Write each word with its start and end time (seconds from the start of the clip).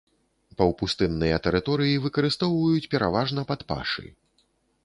Паўпустынныя 0.59 1.35
тэрыторыі 1.47 2.01
выкарыстоўваюць 2.05 2.89
пераважна 2.95 3.41
пад 3.53 3.59
пашы. 3.75 4.07